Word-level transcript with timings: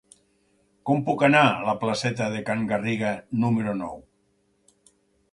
Com 0.89 1.01
puc 1.09 1.25
anar 1.25 1.41
a 1.49 1.67
la 1.67 1.75
placeta 1.83 2.29
de 2.35 2.41
Can 2.47 2.63
Garriga 2.71 3.11
número 3.43 3.75
nou? 3.83 4.01